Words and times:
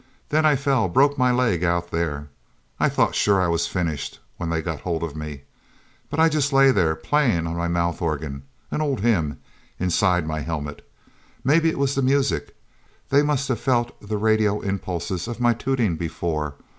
Then 0.29 0.47
I 0.47 0.55
fell 0.55 0.87
broke 0.89 1.15
my 1.15 1.29
leg 1.31 1.63
out 1.63 1.91
there. 1.91 2.27
I 2.79 2.89
thought 2.89 3.13
sure 3.13 3.39
I 3.39 3.47
was 3.47 3.67
finished 3.67 4.19
when 4.37 4.49
they 4.49 4.59
got 4.59 4.81
hold 4.81 5.03
of 5.03 5.15
me. 5.15 5.43
But 6.09 6.19
I 6.19 6.27
just 6.27 6.51
lay 6.51 6.71
there, 6.71 6.95
playing 6.95 7.45
on 7.45 7.55
my 7.55 7.67
mouth 7.67 8.01
organ 8.01 8.41
an 8.71 8.81
old 8.81 9.01
hymn 9.01 9.37
inside 9.79 10.25
my 10.25 10.39
helmet. 10.39 10.81
Maybe 11.43 11.69
it 11.69 11.77
was 11.77 11.93
the 11.93 12.01
music 12.01 12.55
they 13.09 13.21
must 13.21 13.47
have 13.49 13.59
felt 13.59 13.91
the 14.01 14.17
radio 14.17 14.59
impulses 14.61 15.27
of 15.27 15.39
my 15.39 15.53
tooting 15.53 15.97
before. 15.97 16.55